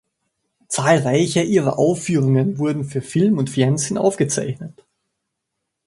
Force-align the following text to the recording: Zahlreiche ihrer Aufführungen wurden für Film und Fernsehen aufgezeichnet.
Zahlreiche 0.67 1.43
ihrer 1.43 1.77
Aufführungen 1.77 2.57
wurden 2.57 2.85
für 2.85 3.03
Film 3.03 3.37
und 3.37 3.51
Fernsehen 3.51 3.99
aufgezeichnet. 3.99 4.83